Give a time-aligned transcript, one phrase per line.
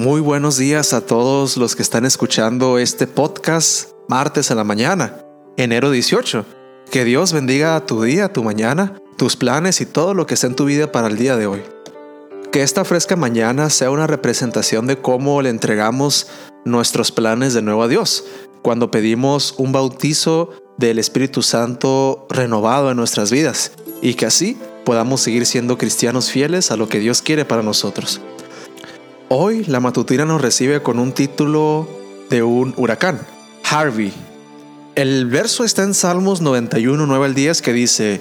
[0.00, 5.22] Muy buenos días a todos los que están escuchando este podcast martes en la mañana,
[5.58, 6.46] enero 18.
[6.90, 10.54] Que Dios bendiga tu día, tu mañana, tus planes y todo lo que está en
[10.54, 11.62] tu vida para el día de hoy.
[12.50, 16.28] Que esta fresca mañana sea una representación de cómo le entregamos
[16.64, 18.24] nuestros planes de nuevo a Dios,
[18.62, 25.20] cuando pedimos un bautizo del Espíritu Santo renovado en nuestras vidas y que así podamos
[25.20, 28.22] seguir siendo cristianos fieles a lo que Dios quiere para nosotros.
[29.32, 31.88] Hoy la matutina nos recibe con un título
[32.30, 33.20] de un huracán,
[33.62, 34.12] Harvey.
[34.96, 38.20] El verso está en Salmos 91, 9 al 10 que dice,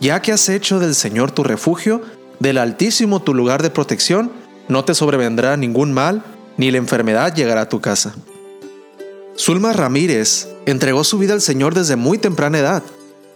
[0.00, 2.00] Ya que has hecho del Señor tu refugio,
[2.40, 4.32] del Altísimo tu lugar de protección,
[4.66, 6.24] no te sobrevendrá ningún mal,
[6.56, 8.14] ni la enfermedad llegará a tu casa.
[9.38, 12.82] Zulma Ramírez entregó su vida al Señor desde muy temprana edad.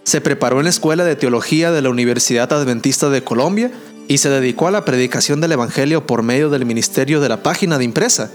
[0.05, 3.69] Se preparó en la Escuela de Teología de la Universidad Adventista de Colombia
[4.11, 7.77] y se dedicó a la predicación del Evangelio por medio del ministerio de la página
[7.77, 8.29] de impresa.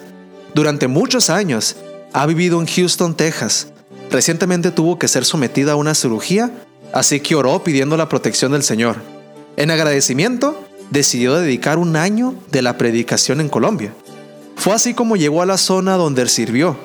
[0.55, 1.77] Durante muchos años
[2.15, 3.67] ha vivido en Houston, Texas.
[4.11, 6.51] Recientemente tuvo que ser sometida a una cirugía,
[6.95, 8.97] así que oró pidiendo la protección del Señor.
[9.59, 10.59] En agradecimiento,
[10.91, 13.93] decidió dedicar un año de la predicación en Colombia.
[14.57, 16.79] Fue así como llegó a la zona donde sirvió.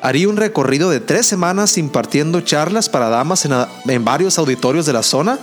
[0.00, 3.52] Haría un recorrido de tres semanas impartiendo charlas para damas en,
[3.88, 5.40] en varios auditorios de la zona.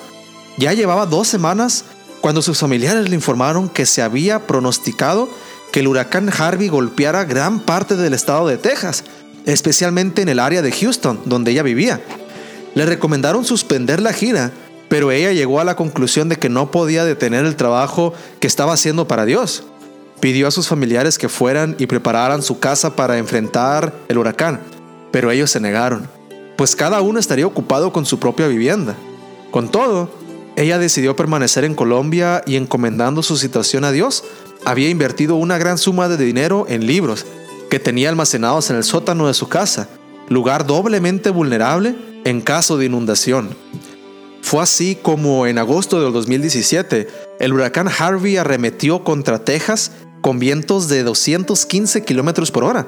[0.57, 1.83] Ya llevaba dos semanas
[2.25, 5.29] cuando sus familiares le informaron que se había pronosticado
[5.71, 9.03] que el huracán Harvey golpeara gran parte del estado de Texas,
[9.45, 12.01] especialmente en el área de Houston, donde ella vivía.
[12.73, 14.51] Le recomendaron suspender la gira,
[14.89, 18.73] pero ella llegó a la conclusión de que no podía detener el trabajo que estaba
[18.73, 19.61] haciendo para Dios.
[20.19, 24.61] Pidió a sus familiares que fueran y prepararan su casa para enfrentar el huracán,
[25.11, 26.09] pero ellos se negaron,
[26.57, 28.95] pues cada uno estaría ocupado con su propia vivienda.
[29.51, 30.09] Con todo,
[30.55, 34.23] ella decidió permanecer en Colombia y encomendando su situación a Dios,
[34.63, 37.25] había invertido una gran suma de dinero en libros
[37.69, 39.89] que tenía almacenados en el sótano de su casa,
[40.29, 43.49] lugar doblemente vulnerable en caso de inundación.
[44.41, 47.07] Fue así como en agosto del 2017,
[47.39, 52.87] el huracán Harvey arremetió contra Texas con vientos de 215 kilómetros por hora.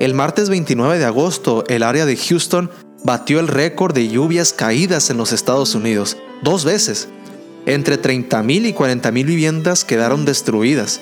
[0.00, 2.70] El martes 29 de agosto, el área de Houston
[3.06, 7.08] batió el récord de lluvias caídas en los Estados Unidos, dos veces.
[7.64, 11.00] Entre 30.000 y 40.000 viviendas quedaron destruidas.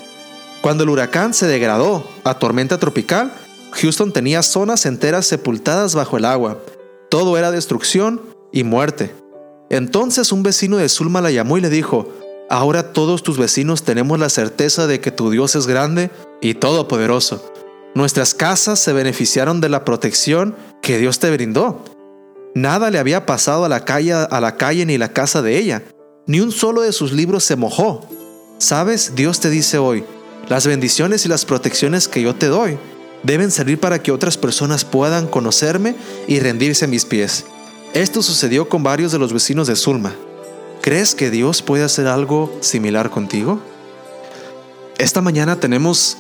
[0.61, 3.33] Cuando el huracán se degradó a tormenta tropical,
[3.73, 6.59] Houston tenía zonas enteras sepultadas bajo el agua.
[7.09, 8.21] Todo era destrucción
[8.53, 9.15] y muerte.
[9.71, 12.11] Entonces un vecino de Zulma la llamó y le dijo,
[12.51, 16.11] Ahora todos tus vecinos tenemos la certeza de que tu Dios es grande
[16.43, 17.51] y todopoderoso.
[17.95, 21.83] Nuestras casas se beneficiaron de la protección que Dios te brindó.
[22.55, 25.83] Nada le había pasado a la calle, a la calle ni la casa de ella.
[26.27, 28.07] Ni un solo de sus libros se mojó.
[28.59, 30.05] Sabes, Dios te dice hoy,
[30.49, 32.79] las bendiciones y las protecciones que yo te doy
[33.25, 35.97] deben servir para que otras personas puedan conocerme
[36.29, 37.45] y rendirse a mis pies.
[37.93, 40.15] Esto sucedió con varios de los vecinos de Zulma.
[40.81, 43.61] ¿Crees que Dios puede hacer algo similar contigo?
[44.99, 46.19] Esta mañana tenemos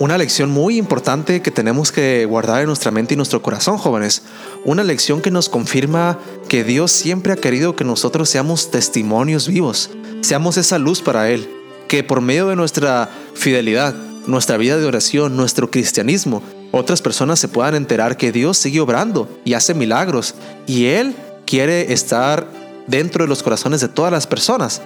[0.00, 4.22] una lección muy importante que tenemos que guardar en nuestra mente y nuestro corazón, jóvenes.
[4.64, 6.18] Una lección que nos confirma
[6.48, 9.90] que Dios siempre ha querido que nosotros seamos testimonios vivos,
[10.20, 11.48] seamos esa luz para Él,
[11.86, 13.94] que por medio de nuestra fidelidad,
[14.26, 19.28] nuestra vida de oración, nuestro cristianismo, otras personas se puedan enterar que Dios sigue obrando
[19.44, 20.34] y hace milagros
[20.66, 21.14] y Él
[21.46, 22.48] quiere estar
[22.88, 24.82] dentro de los corazones de todas las personas.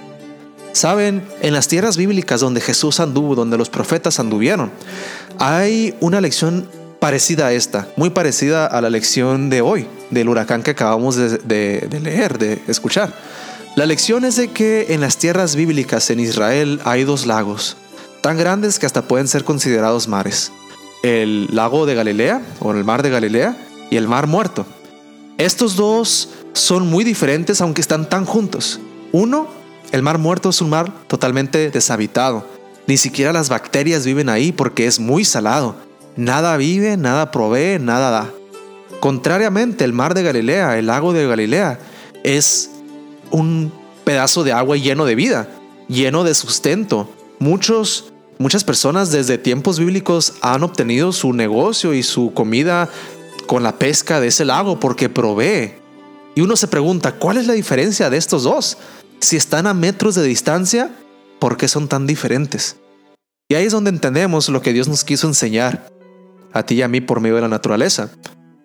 [0.71, 4.71] Saben, en las tierras bíblicas donde Jesús anduvo, donde los profetas anduvieron,
[5.37, 6.67] hay una lección
[6.99, 11.87] parecida a esta, muy parecida a la lección de hoy, del huracán que acabamos de,
[12.03, 13.13] leer, de escuchar.
[13.75, 17.77] La lección es de que en las tierras bíblicas en Israel hay dos lagos,
[18.21, 20.51] tan grandes que hasta pueden ser considerados mares.
[21.03, 23.55] El lago de Galilea, o el mar de Galilea,
[23.89, 24.65] y el mar muerto.
[25.37, 28.81] Estos dos son muy diferentes aunque están tan juntos.
[29.13, 29.47] Uno
[29.91, 32.45] el mar muerto es un mar totalmente deshabitado.
[32.87, 35.75] Ni siquiera las bacterias viven ahí porque es muy salado.
[36.15, 38.33] Nada vive, nada provee, nada da.
[38.99, 41.79] Contrariamente, el mar de Galilea, el lago de Galilea,
[42.23, 42.71] es
[43.31, 43.71] un
[44.03, 45.47] pedazo de agua lleno de vida,
[45.87, 47.09] lleno de sustento.
[47.39, 52.89] Muchos, muchas personas desde tiempos bíblicos han obtenido su negocio y su comida
[53.47, 55.73] con la pesca de ese lago porque provee.
[56.35, 58.77] Y uno se pregunta, ¿cuál es la diferencia de estos dos?
[59.21, 60.95] Si están a metros de distancia,
[61.39, 62.77] ¿por qué son tan diferentes?
[63.49, 65.89] Y ahí es donde entendemos lo que Dios nos quiso enseñar,
[66.53, 68.11] a ti y a mí por medio de la naturaleza,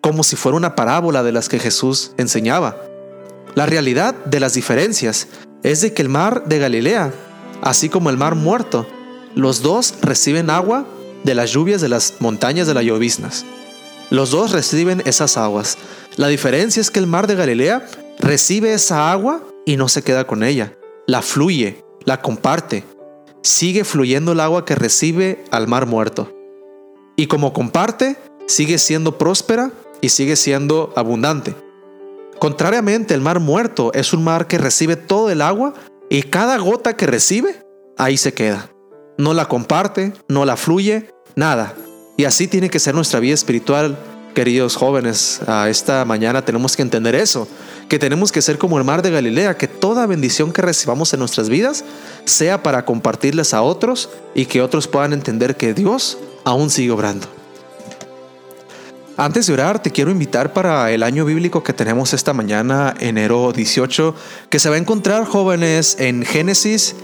[0.01, 2.77] como si fuera una parábola de las que Jesús enseñaba.
[3.57, 5.27] La realidad de las diferencias
[5.65, 7.13] es de que el mar de Galilea,
[7.63, 8.87] así como el mar muerto,
[9.35, 10.87] los dos reciben agua
[11.25, 13.45] de las lluvias de las montañas de las lloviznas.
[14.11, 15.79] Los dos reciben esas aguas.
[16.17, 17.87] La diferencia es que el mar de Galilea
[18.21, 20.77] recibe esa agua y no se queda con ella.
[21.07, 22.85] La fluye, la comparte.
[23.43, 26.35] Sigue fluyendo el agua que recibe al mar muerto.
[27.17, 28.17] Y como comparte,
[28.47, 29.71] sigue siendo próspera
[30.01, 31.55] y sigue siendo abundante.
[32.39, 35.75] Contrariamente, el mar muerto es un mar que recibe todo el agua
[36.11, 37.65] y cada gota que recibe,
[37.97, 38.71] ahí se queda.
[39.17, 41.75] No la comparte, no la fluye, nada.
[42.17, 43.97] Y así tiene que ser nuestra vida espiritual,
[44.35, 45.41] queridos jóvenes.
[45.47, 47.49] A esta mañana tenemos que entender eso,
[47.89, 51.21] que tenemos que ser como el mar de Galilea, que toda bendición que recibamos en
[51.21, 51.85] nuestras vidas
[52.25, 57.27] sea para compartirles a otros y que otros puedan entender que Dios aún sigue obrando.
[59.17, 63.53] Antes de orar, te quiero invitar para el año bíblico que tenemos esta mañana, enero
[63.53, 64.13] 18,
[64.51, 66.97] que se va a encontrar jóvenes en Génesis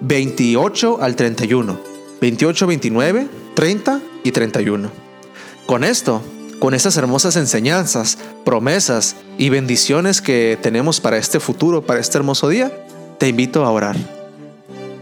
[0.00, 1.80] 28 al 31,
[2.20, 4.90] 28, 29, 30 y 31.
[5.66, 6.22] Con esto,
[6.58, 12.48] con estas hermosas enseñanzas, promesas y bendiciones que tenemos para este futuro, para este hermoso
[12.48, 12.72] día,
[13.18, 13.96] te invito a orar.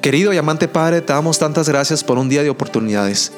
[0.03, 3.32] Querido y amante Padre, te damos tantas gracias por un día de oportunidades,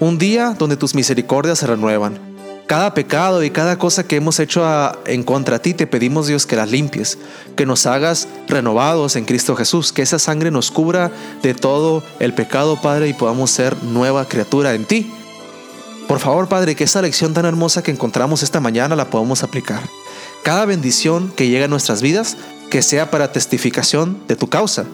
[0.00, 2.34] un día donde tus misericordias se renuevan
[2.66, 4.64] cada pecado y cada cosa que hemos hecho
[5.06, 7.18] en contra de ti, te pedimos Dios que las limpies,
[7.56, 11.10] que nos hagas renovados en Cristo Jesús, que esa sangre nos cubra
[11.42, 15.12] de todo el pecado, Padre, y podamos ser nueva criatura en ti.
[16.08, 19.80] Por favor, Padre, que esa lección tan hermosa que encontramos esta mañana la podamos aplicar.
[20.42, 22.36] Cada bendición que llega a nuestras vidas,
[22.70, 24.84] que sea para testificación de tu causa.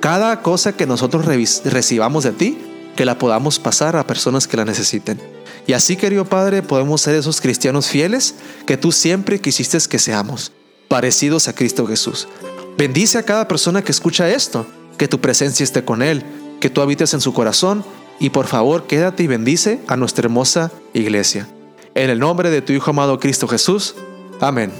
[0.00, 2.58] Cada cosa que nosotros recibamos de ti,
[2.96, 5.20] que la podamos pasar a personas que la necesiten.
[5.66, 8.34] Y así, querido Padre, podemos ser esos cristianos fieles
[8.66, 10.52] que tú siempre quisiste que seamos,
[10.88, 12.28] parecidos a Cristo Jesús.
[12.76, 14.66] Bendice a cada persona que escucha esto,
[14.98, 16.24] que tu presencia esté con él,
[16.60, 17.84] que tú habites en su corazón
[18.20, 21.48] y por favor quédate y bendice a nuestra hermosa iglesia.
[21.94, 23.94] En el nombre de tu Hijo amado Cristo Jesús.
[24.40, 24.72] Amén.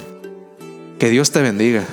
[0.98, 1.86] Que Dios te bendiga.